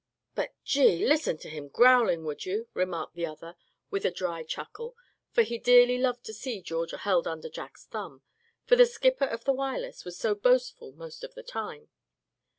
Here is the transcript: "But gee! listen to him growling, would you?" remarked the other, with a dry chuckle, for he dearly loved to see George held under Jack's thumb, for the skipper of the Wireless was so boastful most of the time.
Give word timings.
"But 0.33 0.55
gee! 0.63 1.05
listen 1.07 1.37
to 1.37 1.47
him 1.47 1.67
growling, 1.67 2.25
would 2.25 2.43
you?" 2.43 2.69
remarked 2.73 3.13
the 3.13 3.27
other, 3.27 3.55
with 3.91 4.03
a 4.03 4.09
dry 4.09 4.41
chuckle, 4.41 4.95
for 5.31 5.43
he 5.43 5.59
dearly 5.59 5.99
loved 5.99 6.23
to 6.23 6.33
see 6.33 6.59
George 6.59 6.89
held 6.89 7.27
under 7.27 7.49
Jack's 7.49 7.85
thumb, 7.85 8.23
for 8.65 8.75
the 8.75 8.87
skipper 8.87 9.25
of 9.25 9.43
the 9.43 9.53
Wireless 9.53 10.03
was 10.03 10.17
so 10.17 10.33
boastful 10.33 10.91
most 10.93 11.23
of 11.23 11.35
the 11.35 11.43
time. 11.43 11.89